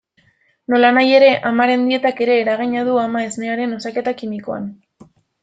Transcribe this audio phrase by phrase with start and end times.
[0.73, 4.69] Nolanahi ere, amaren dietak ere eragina du ama-esnearen osaketa kimikoan.